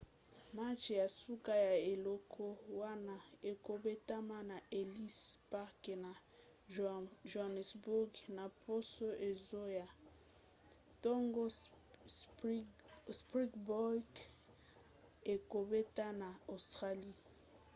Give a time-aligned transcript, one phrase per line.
[0.57, 2.45] match ya suka ya eleko
[2.81, 3.15] wana
[3.51, 5.19] ekobetama na ellis
[5.51, 6.11] park na
[7.31, 9.87] johannesburg na poso ezoya
[10.95, 11.43] ntango
[13.15, 14.19] springboks
[15.33, 17.17] ekobeta na australie